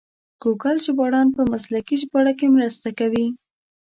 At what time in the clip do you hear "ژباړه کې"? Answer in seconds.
2.01-2.47